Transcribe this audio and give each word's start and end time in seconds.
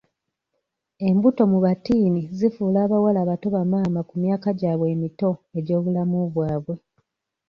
Embuto 1.07 1.41
mu 1.51 1.57
battiini 1.65 2.21
zifuula 2.37 2.77
abawala 2.85 3.19
abato 3.21 3.47
ba 3.55 3.63
maama 3.71 4.01
ku 4.09 4.13
myaka 4.23 4.49
gyabwe 4.59 4.85
emito 4.95 5.31
egy'obulamu 5.57 6.19
bwabwe. 6.33 6.75